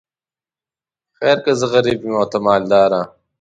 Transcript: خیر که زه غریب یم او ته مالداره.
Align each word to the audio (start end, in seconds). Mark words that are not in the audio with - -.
خیر 1.17 1.37
که 1.43 1.51
زه 1.59 1.67
غریب 1.73 1.99
یم 2.03 2.13
او 2.19 2.25
ته 2.31 2.37
مالداره. 2.45 3.01